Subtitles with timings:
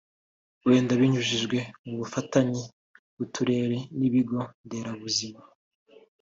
[0.67, 2.63] wenda binyujijwe mu bufatanye
[3.13, 5.41] bw’uturere n’ibigo nderabuzima